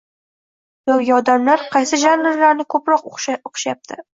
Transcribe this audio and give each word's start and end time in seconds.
yoki 0.91 1.13
odamlar 1.17 1.65
qaysi 1.75 2.01
janrlarni 2.07 2.69
ko’proq 2.77 3.07
o’qishayapti 3.13 4.05